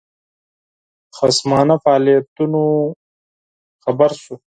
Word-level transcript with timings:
خصمانه 1.17 1.75
فعالیتونو 1.85 2.63
خبر 3.83 4.11
شو. 4.21 4.35